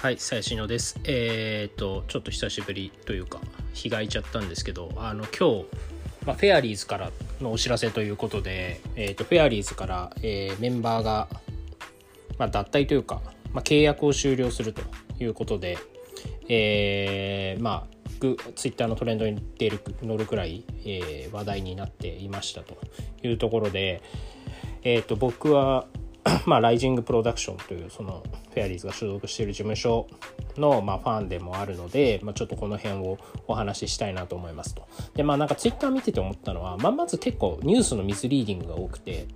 [0.00, 0.98] はい、最新のです。
[1.04, 3.38] えっ、と、ちょっと久しぶりというか、
[3.74, 5.66] 日が空いちゃったんですけど、あの、今日、
[6.24, 11.28] まあ、フェアリーズからのお知らせということで、えっ、と、フェアリーズから、えー、メンバーが、
[12.38, 13.20] まあ、脱退というか、
[13.52, 14.80] まあ、契約を終了すると
[15.22, 15.76] いうことで、
[16.48, 17.96] えー、まあ、
[18.54, 22.78] ツイッターのトレンドに出る乗るくらい、えー、話題になっていましたと
[23.22, 24.00] いうところで、
[24.82, 25.84] えっ、と、僕は、
[26.46, 30.06] まあ、ライジングプロダクションというそのフェアリーズが所属している事務所
[30.56, 34.82] の、まあ、ファンでもあるので、まあ、ちょっとこの辺をお話ししたいなと思いますと。
[35.14, 39.26] でまあなんかツイッター見てて思ったのは、まあ、まず結構ニュースのミスリーディングが多くて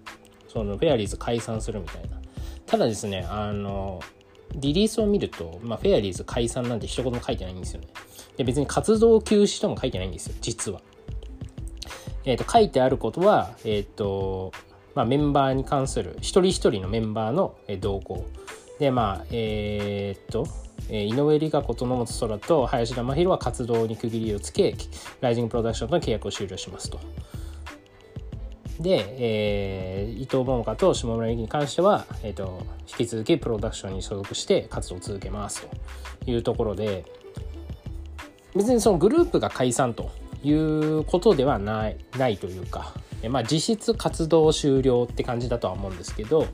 [0.48, 2.20] そのフェアリーズ解散するみたいな。
[2.66, 4.00] ただですねあの
[4.54, 7.88] リリースを見ると、まあ、フェアリーズ解散なんて一言も書いてないんですよね。
[8.36, 10.80] で別に活動休止とも書いてないんですよ実は。
[12.24, 14.52] えっ、ー、と書いてあることはえっ、ー、と
[14.94, 18.26] まあ、メンバーに関する一人一人のメンバーの動向
[18.78, 20.46] でまあえー、っと
[20.90, 24.74] 井上理香子と野本空と林田真宏は活動に区切りをつけ
[25.20, 27.00] ライジングプロダクションとの契約を終了しますと。
[28.80, 35.66] で、えー、伊藤桃香と下村由紀に関しては、えーと、引き続きプロダクションに所属して活動を続けます
[36.24, 37.04] というところで
[38.54, 40.10] 別にそのグループが解散と
[40.42, 42.92] いうことではないないというか
[43.28, 46.46] まあ、実質活動終了って感じだとは思うんですけど、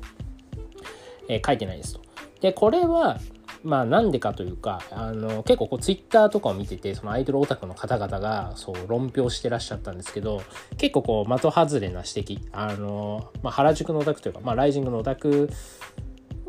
[1.28, 2.00] え、書いてないですと。
[2.40, 3.18] で、これは、
[3.62, 10.42] まあなんでかというか、あの、結構こうツイッターとかを見てて、そのアイドルオタクの方々がそう論評してらっしゃったんですけど、
[10.78, 15.50] 結構こう的外れな指摘、あの、まあ原宿のオタクというか、まあライジングのオタク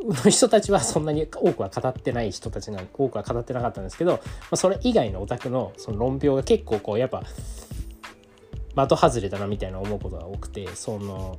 [0.03, 4.19] の人たちは そんなに多くは語ってない人たちが多くは語ってなかったんですけど、ま
[4.51, 7.23] あ、それ以外のオタクのその論評が結構こうやっぱ
[8.75, 11.37] 的外れだなみたいな思うことが多くてその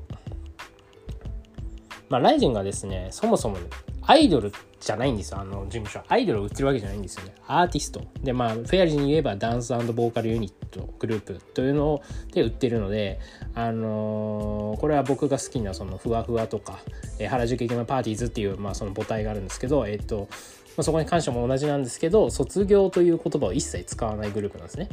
[2.08, 3.56] まあライジンがですねそもそも
[4.02, 5.38] アイドルじゃないんですよ。
[5.40, 7.34] あの事務所アイドルを売ってるわけじゃないんですよね。
[7.46, 8.02] アーティスト。
[8.22, 13.20] でまあフェアリーに言えばダンスボーカルユニットグループというので売ってるので
[13.54, 16.80] あのー、これは僕が好きなそのふわふわとか、
[17.20, 20.28] えー、原宿駅のパーティーズっていう、まあ、その母体があるんですけどえっ、ー、と
[20.76, 24.88] まあ、そこに関しても同じなんですけど卒業という言葉を一切使わないグループなんですね。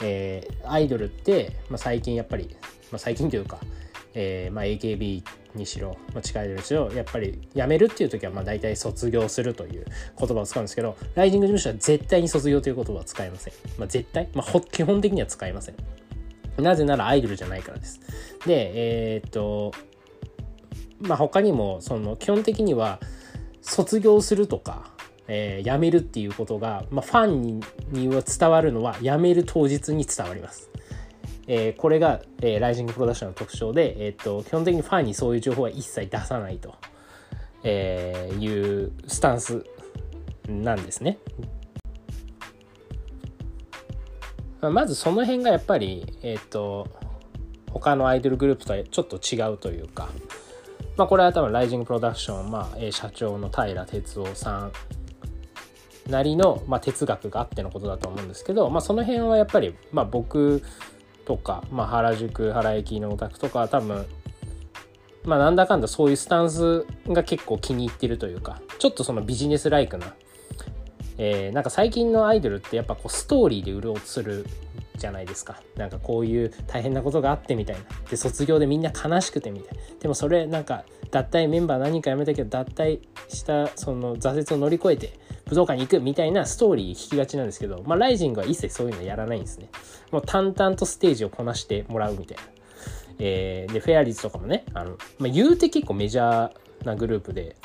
[0.00, 2.56] えー、アイドルって、まあ、最近やっぱり、
[2.90, 3.58] まあ、最近というか、
[4.14, 5.22] えーまあ、AKB
[5.54, 9.84] にしろ、まあ、地下アイドルにしろやっぱり辞めるっていう時はまあ大体卒業するという
[10.18, 15.76] 言葉を使うんですけどライジング事務所は絶対に卒業という言葉は使いません、まあ、絶対、まあ、基本的には使いません。
[16.58, 18.00] なぜならアイドルじゃないからです。
[18.46, 18.72] で
[19.16, 19.72] えー、っと
[21.00, 22.98] まあ他にもその基本的には
[23.60, 24.95] 卒業するとか
[25.28, 27.60] えー、辞めるっていうことが、まあ、ファンに
[27.90, 30.70] には伝わるのは辞める当日に伝わります。
[31.48, 36.74] えー、これが、えー、ライジングプロダクションの特徴で、えー、っと基本的にファンにそういう情報は一切出さないと、
[37.62, 39.64] えー、いうスタンス
[40.48, 41.18] なんですね。
[44.60, 46.88] まずその辺がやっぱり、えっと
[47.72, 50.08] 他のアイドルグループとはちょっと違うというか、
[50.96, 54.72] まあ、これは多分ライジングプロダクション、まあ、社長の平哲夫さん
[56.08, 60.62] なりの、まあ、哲学があってのことだと思うんですけど、まあ、その辺はやっぱり、まあ、僕
[61.24, 64.06] とか、まあ、原宿原駅のお宅とかは多分
[65.24, 70.14] まあなんだかんだそういうスタンスが結構気に入ってるというかちょっとそのビジネスライクな、
[71.18, 74.46] えー、なんか最近のアイドルってやっぱこうストーリーで売ろうとする
[74.96, 85.18] じゃないですかなんかこういう大変なことがあってみたいなで卒業でみんな悲しくてみたいなでもそれなんか脱退メンバー何人か辞めたけど脱退したその挫折を乗り越えて
[85.48, 89.68] 武道館に行くみたいなストーリー引きがちなんですけど、まあ、ライジングは一切そういうのやらないんですね。
[90.10, 92.42] もう淡々とステージをこなしてもらうみたいな。
[93.18, 97.56] えー、で、フェアリーズとかもね、あの、まあ、言うて結構メジャーなグループで、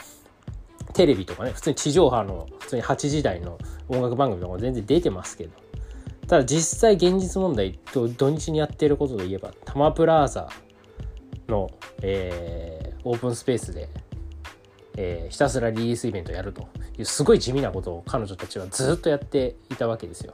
[0.94, 3.58] テレビとかね、普通に地上波の、普通に8時台の
[3.90, 5.52] 音楽番組とかも全然出てますけど、
[6.28, 10.50] ただ実際現実問題、土日にやっていることで言えば、タマプラーザ
[11.48, 11.70] の、
[12.02, 13.90] えー、オープンスペースで、
[14.98, 20.34] えー、ひたすらリリースイベントやるというすごい地味なことを彼女たちはずっとやっていたわけですよ。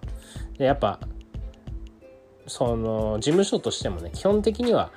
[0.57, 0.99] でやっぱ
[2.47, 4.91] その事務所としてもね基本的には、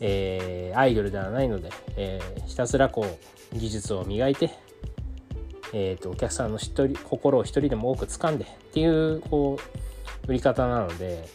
[0.00, 3.06] えー、アイドルではないので、えー、ひたすらこ
[3.52, 4.50] う技術を磨いて、
[5.72, 9.91] えーと、お客さんの一人心を一人でも多く掴んでっていうこう
[10.26, 11.28] 売り方なので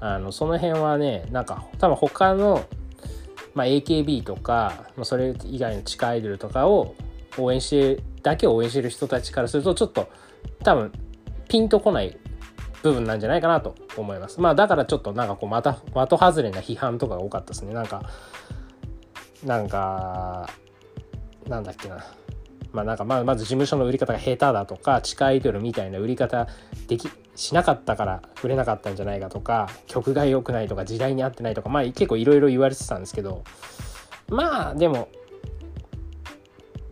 [0.00, 2.64] あのその辺はねなんか多分他の
[3.54, 6.94] まあ、AKB とか、まあ、それ以外の地下アイドルとかを
[7.38, 10.08] 応援してだけを応援してる人たちからするとちょっと
[10.62, 10.92] 多分
[11.48, 12.18] ピンとこない
[12.82, 14.40] 部分なんじゃないかなと思います。
[14.40, 17.72] まあだからちょっとなんかこうまた的外れな批判とかが多かったですね。
[17.72, 18.02] なんか
[19.44, 20.50] なんか
[21.46, 22.04] なんだっけな
[22.74, 26.48] まあなんかまず事務所の売り方が下手だとか地下アイドルみたいな売り方
[26.88, 33.44] できしなかったから売れなかったんじゃないかとか曲が良くないとか時代に合ってないとかまあ結構いろいろ言われてたんですけど
[34.28, 35.08] まあでも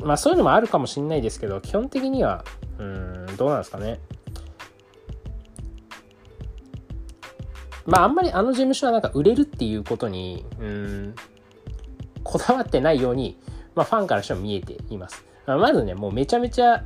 [0.05, 2.45] まあそういうのもあるかもしんないですけど基本的には
[2.79, 3.99] うんどうなんですかね
[7.87, 11.15] まああんまりあの事務所はなんか売れるっていうことにうん
[12.23, 13.37] こだわってないように、
[13.75, 15.32] まあ、ファンからしても見えています。
[15.47, 16.85] まずねもうめちゃめちゃ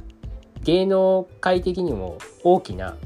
[0.63, 2.97] 芸能界的にも大きな、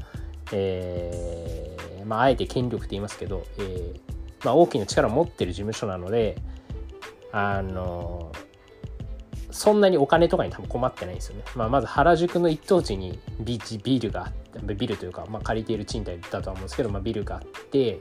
[0.51, 6.37] えー、まあ、あえて権力って言いますけど、えー、まあ、大きな力を持ってる事務所なので
[7.31, 8.31] あの
[9.51, 11.43] そんなにお金とかに多分困ってないんですよね。
[11.55, 17.99] まあ、まず原宿の一等地にビビルがあってビルというか、まあ、借りている賃貸だとは思うんですけど、まあ、ビルがあって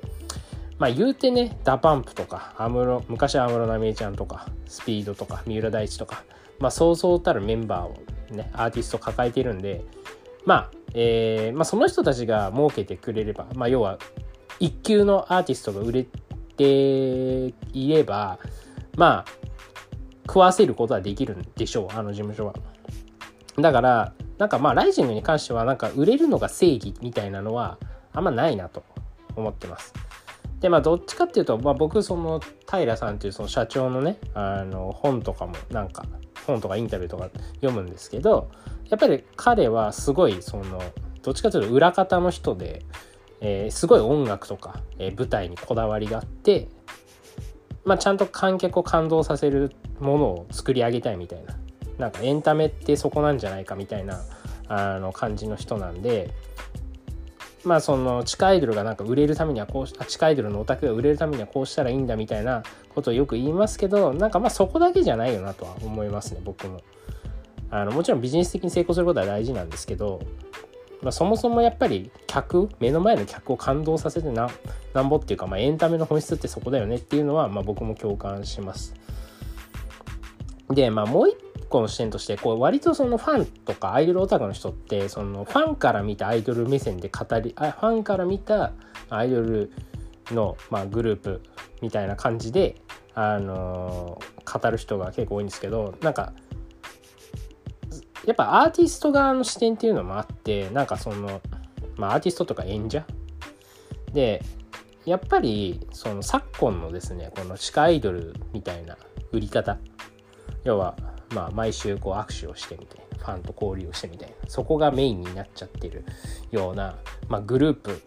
[0.79, 6.25] まあ言うてね DA PUMP とか安室昔は安室奈美恵ちゃんとかスピードとか三浦大知とか
[6.61, 9.85] まあそうそうたるメンバーをねアーティスト抱えているんで
[10.45, 13.99] まあ、えー、まあその人たちが儲けてくれればまあ要は
[14.61, 16.07] 一級のアーティストが売れ
[16.57, 18.39] ていれば
[18.97, 19.51] まあ
[20.27, 22.55] 食わせることはできるんでしょうあの事務所は。
[23.59, 27.79] だからなんかまあライジングに関してはなんか売れるのが正義みたいなのは
[28.13, 28.85] あんまないなと
[29.35, 29.93] 思ってます。
[30.61, 32.41] でまあどっちかっていうと、まあ、僕その
[32.71, 36.05] 平さんっていうその社長のねあの本とかもなんか
[36.51, 38.51] 本とかインタビューとか読むんですけど
[38.89, 40.83] やっぱり彼はすごいその
[41.23, 42.83] どっちかというと裏方の人で、
[43.41, 46.69] えー、すごい音楽とか、えー、舞台にこだわりがあって、
[47.85, 51.57] まあ、ちゃんと観客を感動させるものを作り上げたいみたいな
[51.99, 54.21] なんかエンタメってそこなんじゃないかみたいな
[54.69, 56.31] あの感じの人なんで
[57.65, 62.63] まあその地下アイドルがなんか売れるためにはこうし地下アイドルのオタクが売れるためにはこうしたらいいんだみたいな
[62.95, 66.81] ことをよく言いますけどなんかまあそこだけじゃないよなとは思いますね僕も。
[67.71, 70.21] あのもちろんビジネス的に成功することは大事なんですけど、
[71.03, 74.51] まあ、そもそもやっぱり客目の前の客を感動させてな
[74.93, 78.95] なんぼっていうか、まあ、エンタメの本質ってそこだよねっていうのは、まあ、僕も共感します。
[80.69, 81.37] でまあもう一
[81.71, 88.73] 個の視点としてこう割とそのファンとかアイドルオタクの人ってそのファンから見たアイドル目線で語りあファンから見た
[89.09, 89.73] アイドル
[90.31, 91.43] の、まあ、グループ
[91.81, 92.77] みたいな感じで、
[93.15, 96.33] あの、語る人が結構多いんですけどなんか
[98.27, 101.41] やっぱアーティスト側の視点っていうのもあってなんかその、
[101.97, 103.07] まあ、アーティストとか演者
[104.13, 104.43] で
[105.07, 108.99] やっぱりその昨今のですねこの地下アイドルみたいな
[109.33, 109.79] 売り方。
[110.65, 110.97] 要は
[111.35, 116.05] まあ、毎週こう握手をしてみたいなファンと交流をしてみたいなそこがメインになっちゃってる
[116.51, 116.97] ような、
[117.29, 118.03] まあ、グループ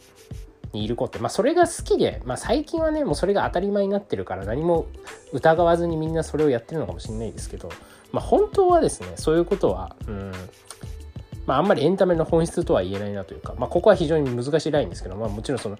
[0.73, 4.87] にいる子って、まあ、それが好きで、まあ、最近はねもうそれが当たり前になってるから何も
[5.31, 7.69] 疑わずにみんなそれをやってるのかもしれないですけど、
[8.11, 10.31] まあ、本当はですねそういうことはうん
[11.45, 15.77] まあ、あんまりエンタメの本質とは言えないなというか、まあ、ここは非常に難しいラインですけど、まあ、もちろんその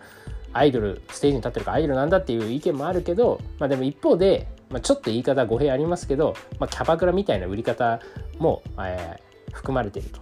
[0.52, 8.00] アイドルステージに立ってるからアイドルなんだっていう意見もあるけど、まあ、でも一方でまあ、ちょっと言い方語弊ありますけど、まあ、キャバクラみたいな売り方
[8.40, 10.20] も、えー、含まれていると。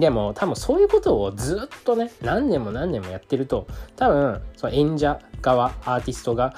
[0.00, 6.54] でも多分そういうことをずっとね何年も何年もやってると多分その演者側アーティスト側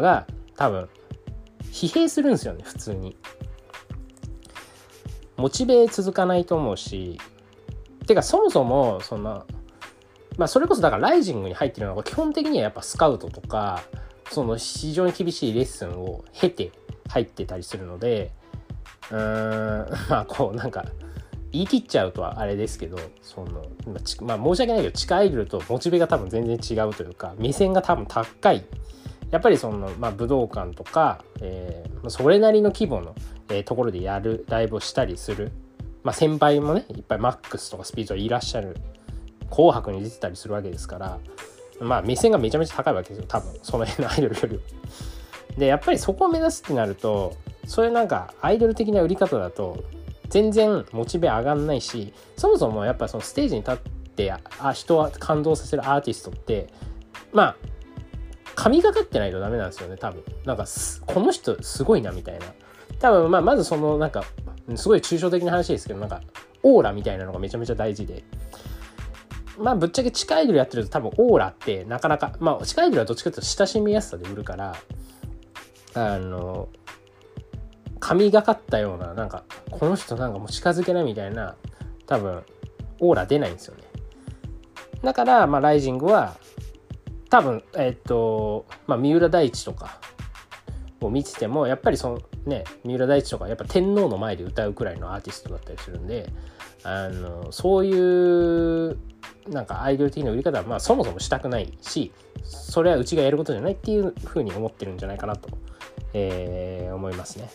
[0.00, 0.26] が
[0.56, 0.88] 多分
[1.64, 3.14] 疲弊するんですよね普通に。
[5.36, 7.20] モチベ続かないと思うし。
[8.06, 9.44] てかそもそもその
[10.38, 13.82] まあそれこそだからライジングに入ってるのが基本的にはやっぱスカウトとか
[14.30, 16.72] その非常に厳しいレッスンを経て
[17.08, 18.30] 入ってたりするので
[19.10, 20.84] うーん まあこうなんか
[21.52, 23.66] 言い切っちゃうとはあれですけどその、
[24.22, 28.64] まあ、申し訳ないけど地下アイドルとモチベが多分全然違うというか目線が多分高い。
[29.30, 33.16] やっぱりその、まあ、武道館とか、えー、それなりの規模の、
[33.48, 35.50] えー、ところでやるライブをしたりする、
[36.04, 38.76] まあ、先輩もねいっぱいマックスとかスピードいらっしゃる。
[39.50, 41.18] 紅白に出てたりするわけですから
[41.80, 43.24] まあ目線がめちゃめちゃ高いわけですよ。
[43.28, 44.62] 多分その辺のアイドルよりは
[45.58, 47.34] でやっぱりそこを目指すってなると
[47.66, 49.84] そういうなんかアイドル的な売り方だと
[50.28, 53.76] 全然モチベ上がんないしそもそもやっぱそのステージに立っ
[54.16, 56.68] てあ人は感動させるアーティストって
[57.32, 57.56] まあ
[58.54, 60.22] 神がかってないとダメなんですよね多分。
[60.44, 60.64] なんか
[61.06, 62.46] この人すごいなみたいな。
[62.98, 64.24] 多分まあまずそのなんか
[64.76, 66.20] すごい抽象的な話ですけどなんか
[66.62, 68.24] オーラみたいなのがめちゃめちゃ大事で。
[69.58, 74.74] まあぶっちゃけ地下アイドルやってると多分オーラってなかなかまあ地下アイドルはどっちかというと親しみやすさで売るから
[75.94, 76.68] あの
[78.00, 81.56] 神がかったようななんかこの人なんかもう近づけないみたいな
[82.06, 82.42] 多分
[83.00, 83.82] オーラ出ないんですよね。
[85.02, 86.36] だからまあライジングは
[87.30, 89.98] 多分えっ、とまあ三浦大知とか
[91.00, 96.30] を見ててもやっぱりそのね三浦大知とかやっぱ天皇の前で歌うくらいのアーティストだったりするんで
[96.82, 98.98] あのそういう
[99.48, 105.48] なんかアイドル的な売り方はまあそもそもしたくないしそれはうちがやることじゃないっていうふうに思ってるんじゃないかなと、
[106.12, 107.50] えー、思いますね。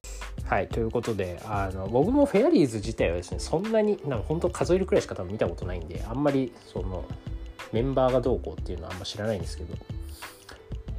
[0.46, 7.05] はいということであの僕もフェアリーズ自体はですねそんなになんか本当数えるくらいしか多分見たことないんであんまりその
[7.72, 9.75] メンバーがどうこうっていうのはあんま知らないんですけど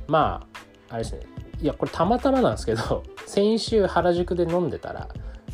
[0.06, 0.46] ま
[0.88, 1.22] ああれですね
[1.60, 5.08] いやこれたまたまなんですけど先週原宿で飲んでたら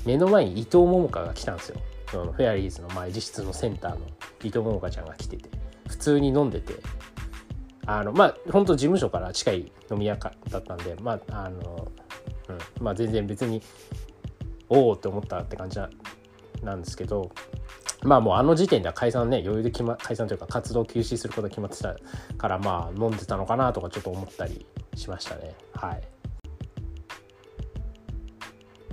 [0.05, 4.07] 目の前に伊藤桃香が来たんですよそのフェアリーズの前実質のセンターの
[4.43, 5.49] 伊藤桃香ちゃんが来てて
[5.89, 6.75] 普通に飲んでて
[7.87, 11.89] あのまあ本当事務所から近い飲み屋だったんでまああの、
[12.49, 13.63] うん、まあ全然別に
[14.69, 15.79] おおって思ったって感じ
[16.63, 17.31] なんですけど
[18.03, 21.97] まあもうあの時点では解散ね余裕で決、ま、解散というか活動休止すること決まってた
[22.37, 26.03] からまあ飲んでたのかなとかちょっと思ったりしましたねはい。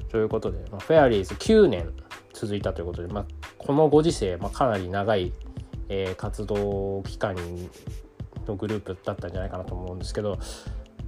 [0.10, 1.92] ということで、まあ、フェアリーズ9年
[2.34, 3.26] 続いたということで、まあ、
[3.58, 5.32] このご時世、まあ、かなり長い、
[5.90, 7.36] えー、活動期間
[8.48, 10.38] のグループだったんじゃないかなと思うんですけど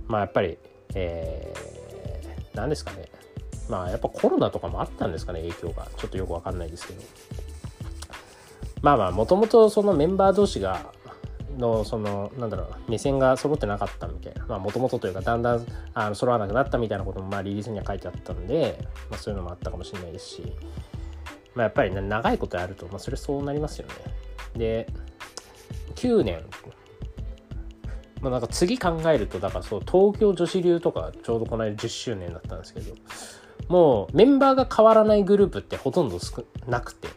[0.07, 0.57] まあやっぱり、
[0.93, 3.09] えー、何ですかね。
[3.69, 5.87] まあやっぱコロナとかもあったんですかね影響が。
[5.97, 7.01] ちょっとよくわかんないですけど。
[8.81, 10.93] まあまあもともとそのメンバー同士が
[11.57, 14.45] のそのなんだろう目線が揃ってなかったみたいな。
[14.45, 18.77] まあもともとというかだんだんあの揃わなくなったみたいなこともまあリリースには書いてあったんで、
[19.09, 20.53] まあ、そういうのもあったかもしれないですし、
[21.55, 23.93] まあ、やっぱり、ね、長いことやると、まあ、それそうなりますよね。
[24.55, 24.87] で
[25.95, 26.43] 9年。
[28.21, 32.95] まあ、なんか次考えるとだからそう東京女子流とかちょうどこの間10周年だったんですけど
[33.67, 37.07] もうメンバーが変わらないグループってほとんど少なくて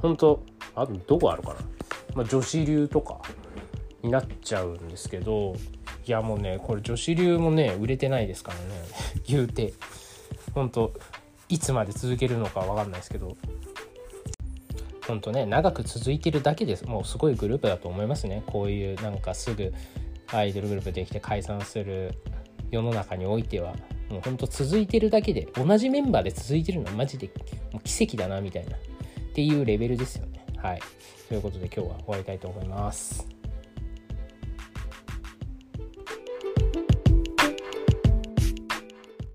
[0.00, 0.42] 本当
[0.74, 1.56] あどこあるかな、
[2.16, 3.20] まあ、女子流とか
[4.02, 5.54] になっちゃうんですけど
[6.04, 8.64] いやもうねこれ女子流もね売れてないですからね。
[9.28, 9.74] 言うて。
[10.54, 10.92] 本当
[11.48, 13.36] いつまで続けるのか分かんないですけど
[15.06, 18.42] 本当ね長く続いてるだけですもうすごいグループだと思いますね。
[18.46, 19.72] こういうなんかすぐ
[20.32, 22.14] アイドルグループできて解散する
[22.70, 23.74] 世の中においては。
[24.08, 27.30] もうほんと続いてるだけで同じメンバーで続いてるのはマジで
[27.84, 28.76] 奇跡だなみたいな。
[28.76, 30.44] っていうレベルですよね。
[30.56, 30.80] はい。
[31.28, 33.39] ということで今日は終わりたいと思います。